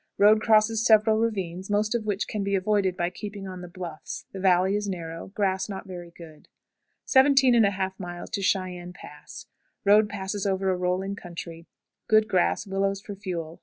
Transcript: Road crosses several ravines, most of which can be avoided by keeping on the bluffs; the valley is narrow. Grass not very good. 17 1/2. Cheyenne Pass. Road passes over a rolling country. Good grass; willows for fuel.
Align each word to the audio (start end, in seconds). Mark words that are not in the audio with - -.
Road 0.17 0.41
crosses 0.41 0.83
several 0.83 1.19
ravines, 1.19 1.69
most 1.69 1.93
of 1.93 2.07
which 2.07 2.27
can 2.27 2.43
be 2.43 2.55
avoided 2.55 2.97
by 2.97 3.11
keeping 3.11 3.47
on 3.47 3.61
the 3.61 3.67
bluffs; 3.67 4.25
the 4.33 4.39
valley 4.39 4.75
is 4.75 4.89
narrow. 4.89 5.27
Grass 5.27 5.69
not 5.69 5.85
very 5.85 6.09
good. 6.09 6.47
17 7.05 7.53
1/2. 7.53 8.43
Cheyenne 8.43 8.93
Pass. 8.93 9.45
Road 9.85 10.09
passes 10.09 10.47
over 10.47 10.71
a 10.71 10.75
rolling 10.75 11.15
country. 11.15 11.67
Good 12.07 12.27
grass; 12.27 12.65
willows 12.65 12.99
for 12.99 13.13
fuel. 13.13 13.59